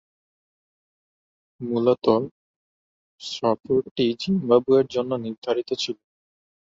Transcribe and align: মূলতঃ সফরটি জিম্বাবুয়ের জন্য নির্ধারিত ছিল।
মূলতঃ 1.61 2.21
সফরটি 3.21 4.05
জিম্বাবুয়ের 4.21 4.87
জন্য 4.87 5.11
নির্ধারিত 5.25 5.69
ছিল। 5.81 5.97